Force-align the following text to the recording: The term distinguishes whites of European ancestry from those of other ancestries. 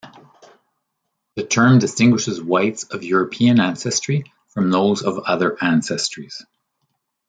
The 1.35 1.43
term 1.45 1.77
distinguishes 1.77 2.41
whites 2.41 2.85
of 2.85 3.03
European 3.03 3.59
ancestry 3.59 4.23
from 4.47 4.71
those 4.71 5.03
of 5.03 5.19
other 5.19 5.51
ancestries. 5.61 6.41